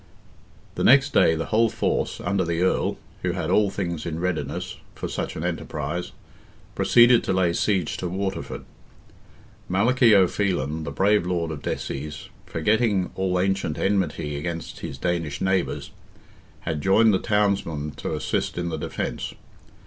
The 0.73 0.83
next 0.83 1.13
day 1.13 1.35
the 1.35 1.45
whole 1.45 1.69
force, 1.69 2.19
under 2.19 2.43
the 2.43 2.61
Earl, 2.63 2.97
"who 3.21 3.33
had 3.33 3.51
all 3.51 3.69
things 3.69 4.03
in 4.03 4.19
readiness" 4.19 4.77
for 4.95 5.07
such 5.07 5.35
an 5.35 5.43
enterprise, 5.43 6.11
proceeded 6.73 7.23
to 7.23 7.33
lay 7.33 7.53
siege 7.53 7.97
to 7.97 8.07
Waterford. 8.07 8.65
Malachy 9.69 10.15
O'Phelan, 10.15 10.85
the 10.85 10.91
brave 10.91 11.27
lord 11.27 11.51
of 11.51 11.61
Desies, 11.61 12.29
forgetting 12.47 13.11
all 13.13 13.39
ancient 13.39 13.77
enmity 13.77 14.37
against 14.37 14.79
his 14.79 14.97
Danish 14.97 15.39
neighbours, 15.39 15.91
had 16.61 16.81
joined 16.81 17.13
the 17.13 17.19
townsmen 17.19 17.91
to 17.97 18.15
assist 18.15 18.57
in 18.57 18.69
the 18.69 18.77
defence. 18.79 19.35